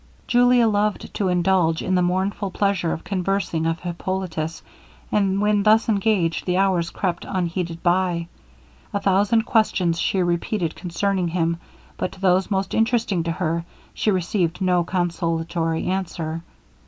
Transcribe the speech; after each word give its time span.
Julia 0.25 0.67
loved 0.67 1.13
to 1.13 1.27
indulge 1.27 1.83
in 1.83 1.93
the 1.93 2.01
mournful 2.01 2.49
pleasure 2.49 2.91
of 2.91 3.03
conversing 3.03 3.67
of 3.67 3.81
Hippolitus, 3.81 4.63
and 5.11 5.39
when 5.39 5.61
thus 5.61 5.87
engaged, 5.89 6.47
the 6.47 6.57
hours 6.57 6.89
crept 6.89 7.23
unheeded 7.23 7.83
by. 7.83 8.27
A 8.93 8.99
thousand 8.99 9.43
questions 9.43 9.99
she 9.99 10.23
repeated 10.23 10.73
concerning 10.73 11.27
him, 11.27 11.57
but 11.97 12.13
to 12.13 12.19
those 12.19 12.49
most 12.49 12.73
interesting 12.73 13.21
to 13.25 13.31
her, 13.33 13.63
she 13.93 14.09
received 14.09 14.59
no 14.59 14.83
consolatory 14.83 15.85
answer. 15.85 16.41